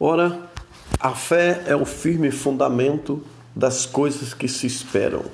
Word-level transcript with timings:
Ora, 0.00 0.50
a 1.00 1.14
fé 1.14 1.64
é 1.66 1.74
o 1.74 1.84
firme 1.84 2.30
fundamento 2.30 3.22
das 3.54 3.84
coisas 3.84 4.32
que 4.32 4.46
se 4.46 4.66
esperam 4.66 5.24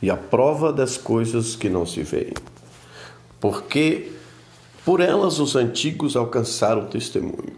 e 0.00 0.10
a 0.10 0.16
prova 0.16 0.72
das 0.72 0.96
coisas 0.96 1.56
que 1.56 1.68
não 1.68 1.84
se 1.84 2.02
veem. 2.02 2.34
Porque 3.40 4.12
por 4.84 5.00
elas 5.00 5.40
os 5.40 5.56
antigos 5.56 6.14
alcançaram 6.14 6.86
testemunho. 6.86 7.56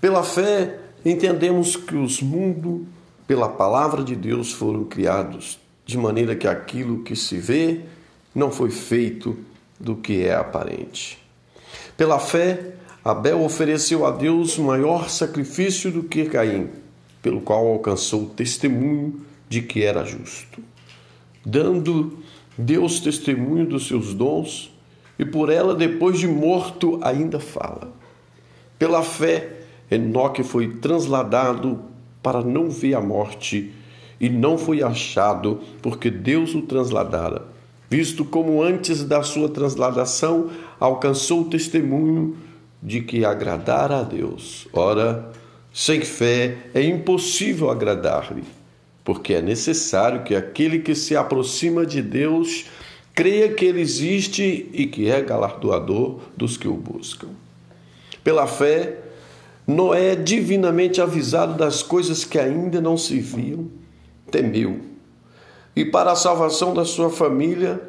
Pela 0.00 0.22
fé, 0.22 0.80
entendemos 1.04 1.76
que 1.76 1.94
os 1.94 2.20
mundos, 2.20 2.86
pela 3.26 3.48
palavra 3.48 4.02
de 4.02 4.16
Deus, 4.16 4.52
foram 4.52 4.84
criados, 4.84 5.58
de 5.86 5.96
maneira 5.96 6.34
que 6.34 6.48
aquilo 6.48 7.02
que 7.02 7.14
se 7.14 7.38
vê 7.38 7.82
não 8.34 8.50
foi 8.50 8.70
feito 8.70 9.38
do 9.78 9.96
que 9.96 10.24
é 10.24 10.34
aparente. 10.34 11.18
Pela 11.96 12.18
fé, 12.18 12.74
Abel 13.04 13.42
ofereceu 13.42 14.06
a 14.06 14.10
Deus 14.10 14.56
maior 14.56 15.10
sacrifício 15.10 15.90
do 15.90 16.04
que 16.04 16.24
Caim, 16.24 16.70
pelo 17.20 17.42
qual 17.42 17.66
alcançou 17.66 18.24
testemunho 18.30 19.20
de 19.46 19.60
que 19.60 19.82
era 19.82 20.06
justo. 20.06 20.62
Dando 21.44 22.20
Deus 22.56 23.00
testemunho 23.00 23.66
dos 23.66 23.86
seus 23.86 24.14
dons, 24.14 24.72
e 25.18 25.24
por 25.24 25.50
ela, 25.50 25.74
depois 25.74 26.18
de 26.18 26.26
morto, 26.26 26.98
ainda 27.02 27.38
fala. 27.38 27.92
Pela 28.78 29.02
fé, 29.02 29.60
Enoque 29.90 30.42
foi 30.42 30.76
transladado 30.76 31.82
para 32.22 32.40
não 32.40 32.70
ver 32.70 32.94
a 32.94 33.02
morte, 33.02 33.70
e 34.18 34.30
não 34.30 34.56
foi 34.56 34.82
achado, 34.82 35.60
porque 35.82 36.10
Deus 36.10 36.54
o 36.54 36.62
transladara, 36.62 37.42
visto 37.90 38.24
como 38.24 38.62
antes 38.62 39.04
da 39.04 39.22
sua 39.22 39.50
transladação 39.50 40.48
alcançou 40.80 41.42
o 41.42 41.50
testemunho 41.50 42.34
de 42.84 43.00
que 43.00 43.24
agradara 43.24 44.00
a 44.00 44.02
Deus. 44.02 44.68
Ora, 44.70 45.32
sem 45.72 46.02
fé 46.02 46.58
é 46.74 46.82
impossível 46.82 47.70
agradar-lhe, 47.70 48.44
porque 49.02 49.32
é 49.32 49.40
necessário 49.40 50.22
que 50.22 50.34
aquele 50.34 50.80
que 50.80 50.94
se 50.94 51.16
aproxima 51.16 51.86
de 51.86 52.02
Deus 52.02 52.66
creia 53.14 53.48
que 53.48 53.64
ele 53.64 53.80
existe 53.80 54.68
e 54.72 54.86
que 54.86 55.10
é 55.10 55.22
galardoador 55.22 56.20
dos 56.36 56.58
que 56.58 56.68
o 56.68 56.74
buscam. 56.74 57.28
Pela 58.22 58.46
fé, 58.46 58.98
Noé, 59.66 60.14
divinamente 60.14 61.00
avisado 61.00 61.54
das 61.54 61.82
coisas 61.82 62.24
que 62.24 62.38
ainda 62.38 62.82
não 62.82 62.98
se 62.98 63.18
viam, 63.18 63.70
temeu. 64.30 64.80
E 65.74 65.84
para 65.84 66.12
a 66.12 66.16
salvação 66.16 66.74
da 66.74 66.84
sua 66.84 67.08
família, 67.08 67.80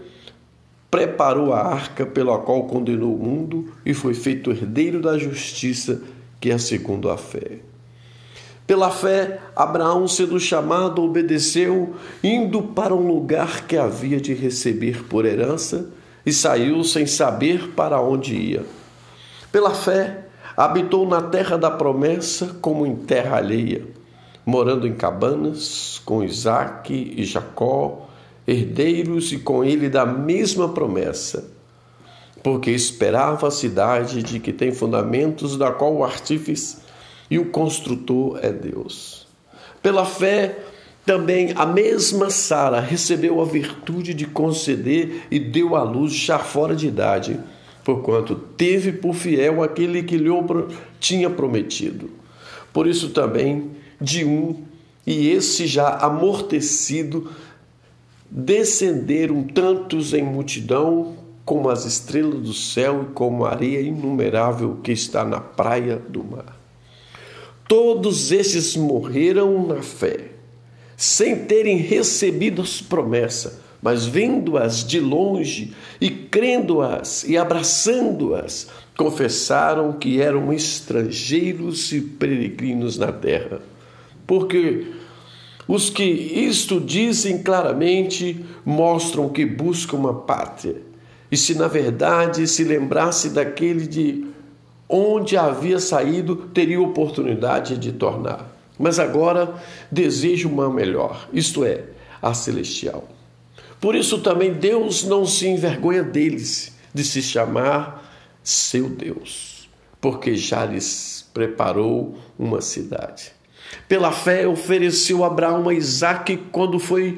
preparou 0.95 1.51
a 1.51 1.59
arca 1.59 2.05
pela 2.05 2.37
qual 2.37 2.63
condenou 2.63 3.13
o 3.13 3.19
mundo 3.21 3.69
e 3.85 3.93
foi 3.93 4.13
feito 4.13 4.49
herdeiro 4.49 5.01
da 5.01 5.17
justiça, 5.17 6.01
que 6.39 6.49
é 6.49 6.57
segundo 6.57 7.09
a 7.09 7.17
fé. 7.17 7.59
Pela 8.65 8.89
fé, 8.89 9.41
Abraão, 9.53 10.07
sendo 10.07 10.39
chamado, 10.39 11.03
obedeceu, 11.03 11.95
indo 12.23 12.63
para 12.63 12.95
um 12.95 13.05
lugar 13.05 13.67
que 13.67 13.75
havia 13.75 14.21
de 14.21 14.33
receber 14.33 15.03
por 15.03 15.25
herança, 15.25 15.89
e 16.25 16.31
saiu 16.31 16.81
sem 16.85 17.05
saber 17.05 17.71
para 17.71 17.99
onde 17.99 18.33
ia. 18.33 18.65
Pela 19.51 19.71
fé, 19.71 20.27
habitou 20.55 21.05
na 21.05 21.21
terra 21.21 21.57
da 21.57 21.69
promessa 21.69 22.55
como 22.61 22.87
em 22.87 22.95
terra 22.95 23.35
alheia, 23.35 23.85
morando 24.45 24.87
em 24.87 24.93
cabanas 24.93 26.01
com 26.05 26.23
Isaque 26.23 27.15
e 27.17 27.25
Jacó, 27.25 28.07
herdeiros 28.47 29.31
e 29.31 29.39
com 29.39 29.63
ele 29.63 29.89
da 29.89 30.05
mesma 30.05 30.69
promessa, 30.69 31.49
porque 32.43 32.69
esperava 32.69 33.47
a 33.47 33.51
cidade 33.51 34.21
de 34.21 34.39
que 34.39 34.53
tem 34.53 34.71
fundamentos, 34.71 35.57
da 35.57 35.71
qual 35.71 35.95
o 35.95 36.03
artífice 36.03 36.77
e 37.29 37.39
o 37.39 37.45
construtor 37.45 38.39
é 38.41 38.51
Deus. 38.51 39.27
Pela 39.81 40.05
fé, 40.05 40.57
também 41.05 41.53
a 41.55 41.65
mesma 41.65 42.29
Sara 42.29 42.79
recebeu 42.79 43.41
a 43.41 43.45
virtude 43.45 44.13
de 44.13 44.25
conceder 44.25 45.27
e 45.29 45.39
deu 45.39 45.75
à 45.75 45.83
luz 45.83 46.13
já 46.13 46.39
fora 46.39 46.75
de 46.75 46.87
idade, 46.87 47.39
porquanto 47.83 48.35
teve 48.35 48.91
por 48.91 49.13
fiel 49.13 49.61
aquele 49.61 50.01
que 50.01 50.17
lhe 50.17 50.31
tinha 50.99 51.29
prometido. 51.29 52.09
Por 52.73 52.87
isso 52.87 53.09
também, 53.09 53.71
de 54.01 54.25
um, 54.25 54.63
e 55.05 55.29
esse 55.29 55.67
já 55.67 55.89
amortecido, 55.97 57.29
descenderam 58.29 59.43
tantos 59.43 60.13
em 60.13 60.23
multidão 60.23 61.15
como 61.45 61.69
as 61.69 61.85
estrelas 61.85 62.41
do 62.41 62.53
céu 62.53 63.03
e 63.03 63.13
como 63.13 63.45
a 63.45 63.51
areia 63.51 63.79
inumerável 63.79 64.79
que 64.83 64.91
está 64.91 65.23
na 65.23 65.39
praia 65.39 65.97
do 65.97 66.23
mar. 66.23 66.59
Todos 67.67 68.31
esses 68.31 68.75
morreram 68.75 69.65
na 69.67 69.81
fé, 69.81 70.31
sem 70.97 71.45
terem 71.45 71.77
recebido 71.77 72.61
as 72.61 72.81
promessas, 72.81 73.59
mas 73.81 74.05
vendo-as 74.05 74.83
de 74.85 74.99
longe 74.99 75.73
e 76.01 76.09
crendo-as 76.09 77.23
e 77.23 77.37
abraçando-as, 77.37 78.67
confessaram 78.97 79.93
que 79.93 80.19
eram 80.19 80.51
estrangeiros 80.51 81.91
e 81.91 82.01
peregrinos 82.01 82.97
na 82.97 83.11
terra. 83.11 83.61
Porque 84.25 84.87
os 85.67 85.89
que 85.89 86.03
isto 86.03 86.79
dizem 86.79 87.41
claramente 87.41 88.45
mostram 88.63 89.29
que 89.29 89.45
buscam 89.45 89.97
uma 89.97 90.13
pátria. 90.13 90.81
E 91.31 91.37
se 91.37 91.55
na 91.55 91.67
verdade 91.67 92.47
se 92.47 92.63
lembrasse 92.63 93.29
daquele 93.29 93.87
de 93.87 94.25
onde 94.87 95.35
havia 95.35 95.79
saído, 95.79 96.35
teria 96.53 96.79
oportunidade 96.79 97.77
de 97.77 97.91
tornar. 97.91 98.53
Mas 98.77 98.99
agora 98.99 99.55
deseja 99.91 100.47
uma 100.47 100.69
melhor, 100.69 101.27
isto 101.33 101.63
é, 101.63 101.85
a 102.21 102.33
celestial. 102.33 103.07
Por 103.79 103.95
isso 103.95 104.19
também 104.19 104.53
Deus 104.53 105.03
não 105.03 105.25
se 105.25 105.47
envergonha 105.47 106.03
deles 106.03 106.73
de 106.93 107.03
se 107.03 107.21
chamar 107.21 108.03
seu 108.43 108.89
Deus, 108.89 109.67
porque 109.99 110.35
já 110.35 110.65
lhes 110.65 111.29
preparou 111.33 112.17
uma 112.37 112.61
cidade. 112.61 113.34
Pela 113.87 114.11
fé 114.11 114.47
ofereceu 114.47 115.23
Abraão 115.23 115.69
a 115.69 115.73
Isaque 115.73 116.37
quando 116.51 116.79
foi 116.79 117.17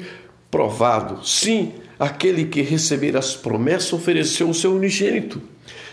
provado. 0.50 1.26
Sim, 1.26 1.72
aquele 1.98 2.44
que 2.44 2.60
receber 2.60 3.16
as 3.16 3.34
promessas 3.34 3.92
ofereceu 3.92 4.48
o 4.48 4.54
seu 4.54 4.74
unigênito, 4.74 5.40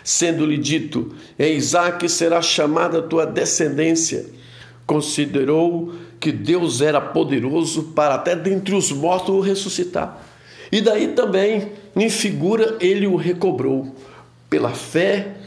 sendo-lhe 0.03 0.57
dito: 0.57 1.16
Em 1.39 1.55
Isaque 1.55 2.09
será 2.09 2.41
chamada 2.41 3.01
tua 3.01 3.25
descendência. 3.25 4.25
Considerou 4.85 5.93
que 6.19 6.31
Deus 6.31 6.81
era 6.81 7.01
poderoso 7.01 7.91
para 7.95 8.16
até 8.16 8.35
dentre 8.35 8.75
os 8.75 8.91
mortos 8.91 9.33
o 9.33 9.39
ressuscitar. 9.39 10.23
E 10.72 10.81
daí 10.81 11.09
também, 11.09 11.72
em 11.95 12.09
figura, 12.09 12.77
ele 12.79 13.07
o 13.07 13.16
recobrou. 13.16 13.95
Pela 14.49 14.72
fé, 14.72 15.37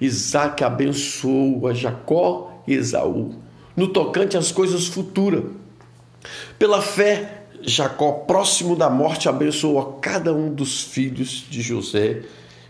Isaac 0.00 0.64
abençoou 0.64 1.66
a 1.68 1.74
Jacó 1.74 2.62
e 2.66 2.74
Esaú 2.74 3.47
no 3.78 3.86
tocante 3.86 4.36
às 4.36 4.50
coisas 4.50 4.88
futuras. 4.88 5.44
Pela 6.58 6.82
fé, 6.82 7.44
Jacó, 7.62 8.10
próximo 8.10 8.74
da 8.74 8.90
morte, 8.90 9.28
abençoou 9.28 9.78
a 9.78 10.00
cada 10.00 10.34
um 10.34 10.52
dos 10.52 10.82
filhos 10.82 11.46
de 11.48 11.62
José 11.62 12.22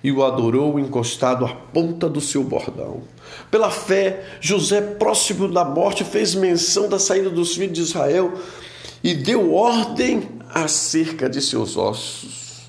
e 0.05 0.13
o 0.13 0.23
adorou 0.23 0.79
encostado 0.79 1.47
à 1.47 1.49
ponta 1.49 2.11
do 2.11 2.21
seu 2.21 2.45
bordão. 2.45 3.03
Pela 3.51 3.71
fé, 3.71 4.23
José, 4.39 4.83
próximo 4.83 5.49
da 5.49 5.65
morte, 5.65 6.05
fez 6.05 6.35
menção 6.35 6.91
da 6.91 6.99
saída 6.99 7.31
dos 7.31 7.55
filhos 7.55 7.73
de 7.73 7.81
Israel 7.81 8.35
e 9.03 9.15
deu 9.15 9.55
ordem 9.55 10.29
acerca 10.53 11.27
de 11.27 11.41
seus 11.41 11.75
ossos. 11.79 12.69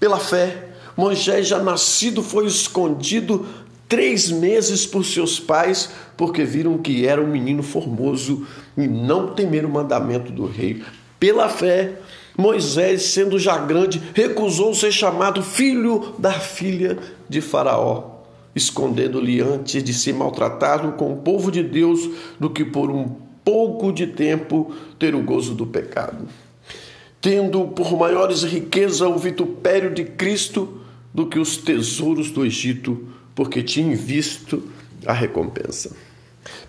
Pela 0.00 0.18
fé, 0.18 0.70
Moisés, 0.96 1.46
já 1.46 1.62
nascido, 1.62 2.22
foi 2.22 2.46
escondido 2.46 3.46
três 3.88 4.30
meses 4.30 4.86
por 4.86 5.04
seus 5.04 5.40
pais, 5.40 5.90
porque 6.16 6.44
viram 6.44 6.76
que 6.78 7.06
era 7.06 7.22
um 7.22 7.26
menino 7.26 7.62
formoso 7.62 8.46
e 8.76 8.86
não 8.86 9.28
temeram 9.34 9.68
o 9.68 9.72
mandamento 9.72 10.30
do 10.30 10.46
rei. 10.46 10.82
Pela 11.18 11.48
fé, 11.48 11.96
Moisés, 12.36 13.02
sendo 13.02 13.38
já 13.38 13.58
grande, 13.58 14.00
recusou 14.14 14.74
ser 14.74 14.92
chamado 14.92 15.42
filho 15.42 16.14
da 16.18 16.32
filha 16.32 16.98
de 17.28 17.40
Faraó, 17.40 18.22
escondendo-lhe 18.54 19.40
antes 19.40 19.82
de 19.82 19.92
ser 19.94 20.14
maltratado 20.14 20.92
com 20.92 21.12
o 21.12 21.16
povo 21.16 21.50
de 21.50 21.62
Deus 21.62 22.08
do 22.38 22.50
que 22.50 22.64
por 22.64 22.90
um 22.90 23.08
pouco 23.44 23.90
de 23.92 24.06
tempo 24.06 24.72
ter 24.98 25.14
o 25.14 25.22
gozo 25.22 25.54
do 25.54 25.66
pecado. 25.66 26.28
Tendo 27.20 27.66
por 27.68 27.96
maiores 27.96 28.44
riqueza 28.44 29.08
o 29.08 29.18
vitupério 29.18 29.92
de 29.92 30.04
Cristo 30.04 30.82
do 31.12 31.26
que 31.26 31.38
os 31.38 31.56
tesouros 31.56 32.30
do 32.30 32.44
Egito, 32.44 33.08
porque 33.38 33.62
tinha 33.62 33.94
visto 33.94 34.64
a 35.06 35.12
recompensa. 35.12 35.92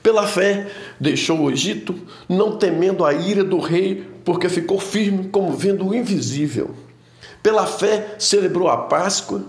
Pela 0.04 0.27
fé, 0.27 0.68
deixou 1.00 1.39
o 1.39 1.50
Egito, 1.50 1.95
não 2.30 2.57
temendo 2.57 3.04
a 3.04 3.12
ira 3.12 3.44
do 3.44 3.57
rei, 3.57 4.07
porque 4.24 4.48
ficou 4.48 4.80
firme 4.80 5.30
como 5.30 5.51
vendo 5.54 5.88
o 5.88 5.95
invisível. 5.95 6.75
Pela 7.42 7.66
fé, 7.66 8.13
celebrou 8.19 8.68
a 8.68 8.77
Páscoa 8.77 9.45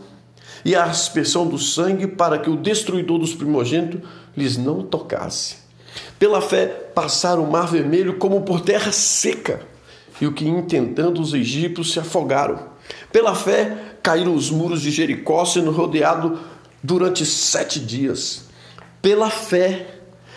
e 0.65 0.75
a 0.75 0.85
aspersão 0.85 1.47
do 1.47 1.59
sangue 1.59 2.07
para 2.07 2.39
que 2.39 2.49
o 2.49 2.57
destruidor 2.57 3.19
dos 3.19 3.35
primogênitos 3.35 4.01
lhes 4.35 4.57
não 4.57 4.83
tocasse. 4.83 5.57
Pela 6.19 6.41
fé 6.41 6.65
passaram 6.69 7.45
o 7.45 7.53
mar 7.53 7.67
vermelho 7.67 8.17
como 8.17 8.41
por 8.41 8.63
terra 8.63 8.93
seca, 8.93 9.61
e 10.23 10.27
o 10.27 10.33
que 10.33 10.49
intentando 10.49 11.21
os 11.21 11.35
egípcios 11.35 11.93
se 11.93 12.01
afogaram. 12.01 12.71
Pela 13.13 13.35
fé 13.35 13.77
caíram 14.03 14.35
os 14.35 14.51
muros 14.51 14.81
de 14.81 14.91
Jericó, 14.91 15.45
sendo 15.45 15.71
rodeado 15.71 16.39
durante 16.83 17.25
sete 17.27 17.81
dias. 17.81 18.45
Pela 19.03 19.31
fé, 19.31 19.87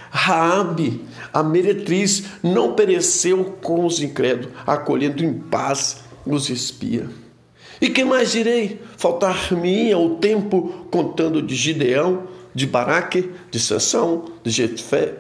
Raabe, 0.10 1.04
a 1.34 1.42
meretriz, 1.42 2.24
não 2.42 2.74
pereceu 2.74 3.58
com 3.62 3.86
os 3.86 4.00
incrédulos, 4.00 4.54
acolhendo 4.66 5.24
em 5.24 5.34
paz 5.34 6.04
os 6.26 6.50
espias. 6.50 7.10
E 7.82 7.90
que 7.90 8.06
mais 8.06 8.32
direi? 8.32 8.80
Faltar-me 8.96 9.94
o 9.96 10.16
tempo 10.16 10.88
contando 10.90 11.42
de 11.42 11.56
Gideão, 11.56 12.28
de 12.54 12.68
Baraque, 12.68 13.32
de 13.50 13.60
Sansão, 13.60 14.26
de 14.44 14.52
Jefé, 14.52 15.16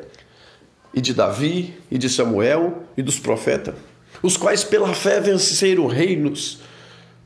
e 0.93 1.01
de 1.01 1.13
Davi, 1.13 1.73
e 1.89 1.97
de 1.97 2.07
Samuel, 2.07 2.83
e 2.95 3.01
dos 3.01 3.19
profetas, 3.19 3.73
os 4.21 4.37
quais 4.37 4.63
pela 4.63 4.93
fé 4.93 5.19
venceram 5.19 5.87
reinos, 5.87 6.59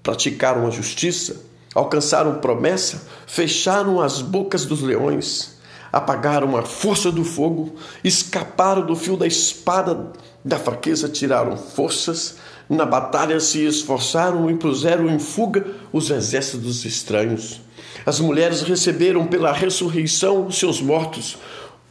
praticaram 0.01 0.65
a 0.65 0.69
justiça, 0.69 1.45
alcançaram 1.73 2.39
promessa, 2.39 3.07
fecharam 3.25 4.01
as 4.01 4.21
bocas 4.21 4.65
dos 4.65 4.81
leões, 4.81 5.57
apagaram 5.91 6.55
a 6.57 6.63
força 6.63 7.11
do 7.11 7.23
fogo, 7.23 7.75
escaparam 8.03 8.85
do 8.85 8.95
fio 8.95 9.17
da 9.17 9.27
espada, 9.27 10.11
da 10.43 10.57
fraqueza 10.57 11.09
tiraram 11.09 11.57
forças, 11.57 12.37
na 12.69 12.85
batalha 12.85 13.39
se 13.39 13.65
esforçaram 13.65 14.49
e 14.49 14.55
puseram 14.55 15.09
em 15.09 15.19
fuga 15.19 15.65
os 15.91 16.09
exércitos 16.09 16.83
estranhos. 16.85 17.61
As 18.05 18.19
mulheres 18.19 18.61
receberam 18.61 19.27
pela 19.27 19.51
ressurreição 19.51 20.51
seus 20.51 20.81
mortos, 20.81 21.37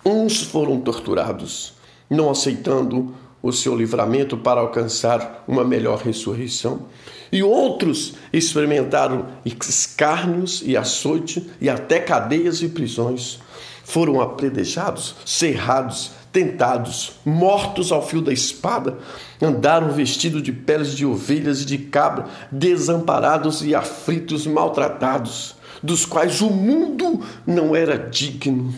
uns 0.05 0.43
foram 0.43 0.81
torturados, 0.81 1.75
não 2.09 2.31
aceitando 2.31 3.15
o 3.47 3.53
seu 3.53 3.77
livramento 3.77 4.37
para 4.37 4.61
alcançar 4.61 5.45
uma 5.47 5.63
melhor 5.63 6.01
ressurreição. 6.01 6.87
E 7.31 7.43
outros 7.43 8.15
experimentaram 8.33 9.27
escárnios 9.45 10.63
e 10.65 10.77
açoite 10.77 11.49
e 11.61 11.69
até 11.69 12.01
cadeias 12.01 12.61
e 12.63 12.69
prisões. 12.69 13.39
Foram 13.85 14.21
apredejados, 14.21 15.15
cerrados, 15.25 16.11
tentados, 16.33 17.13
mortos 17.25 17.93
ao 17.93 18.05
fio 18.05 18.21
da 18.21 18.33
espada, 18.33 18.99
andaram 19.41 19.93
vestidos 19.93 20.43
de 20.43 20.53
peles 20.53 20.93
de 20.93 21.07
ovelhas 21.07 21.63
e 21.63 21.65
de 21.65 21.79
cabra, 21.79 22.27
desamparados 22.51 23.63
e 23.63 23.77
aflitos, 23.77 24.45
maltratados, 24.45 25.55
dos 25.81 26.05
quais 26.05 26.41
o 26.41 26.51
mundo 26.51 27.21
não 27.47 27.77
era 27.77 27.97
digno 27.97 28.75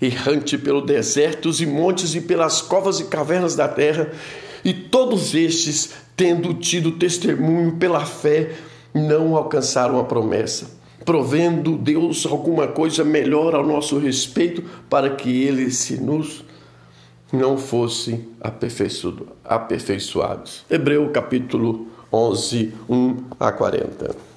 errante 0.00 0.58
pelo 0.58 0.80
desertos 0.80 1.60
e 1.60 1.66
montes 1.66 2.14
e 2.14 2.20
pelas 2.20 2.60
covas 2.60 3.00
e 3.00 3.04
cavernas 3.04 3.56
da 3.56 3.68
terra, 3.68 4.10
e 4.64 4.72
todos 4.72 5.34
estes, 5.34 5.90
tendo 6.16 6.54
tido 6.54 6.92
testemunho 6.92 7.72
pela 7.72 8.04
fé, 8.04 8.52
não 8.94 9.36
alcançaram 9.36 9.98
a 9.98 10.04
promessa, 10.04 10.70
provendo 11.04 11.76
Deus 11.76 12.24
alguma 12.24 12.68
coisa 12.68 13.04
melhor 13.04 13.54
ao 13.54 13.66
nosso 13.66 13.98
respeito, 13.98 14.62
para 14.88 15.10
que 15.10 15.42
ele 15.42 15.70
se 15.70 16.00
nos 16.00 16.44
não 17.32 17.58
fosse 17.58 18.28
aperfeiçoados. 18.40 20.64
Hebreu 20.70 21.10
capítulo 21.10 21.88
11, 22.12 22.72
1 22.88 23.16
a 23.40 23.50
40. 23.50 24.33